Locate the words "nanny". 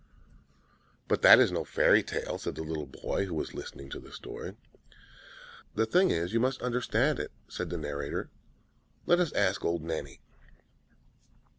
9.83-10.19